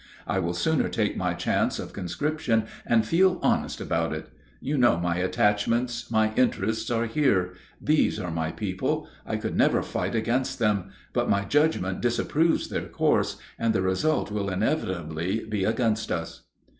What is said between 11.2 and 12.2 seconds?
my judgment